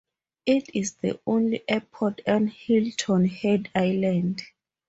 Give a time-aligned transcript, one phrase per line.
[0.47, 4.41] It is the only airport on Hilton Head Island.